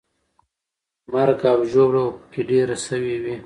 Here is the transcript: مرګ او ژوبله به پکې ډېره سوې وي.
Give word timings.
مرګ 1.11 1.39
او 1.51 1.59
ژوبله 1.71 2.03
به 2.09 2.13
پکې 2.19 2.41
ډېره 2.49 2.75
سوې 2.87 3.15
وي. 3.23 3.35